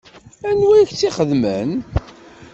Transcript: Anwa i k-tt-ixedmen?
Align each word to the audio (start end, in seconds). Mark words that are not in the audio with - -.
Anwa 0.49 0.73
i 0.77 0.83
k-tt-ixedmen? 0.89 1.71